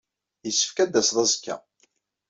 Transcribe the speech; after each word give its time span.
Yessefk 0.45 0.77
ad 0.79 0.89
d-taseḍ 0.91 1.17
azekka. 1.23 1.55